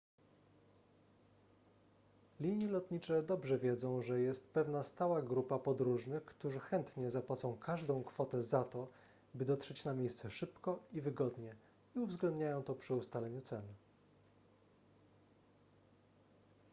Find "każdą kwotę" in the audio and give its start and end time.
7.57-8.41